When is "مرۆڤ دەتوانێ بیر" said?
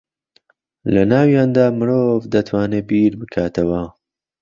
1.77-3.13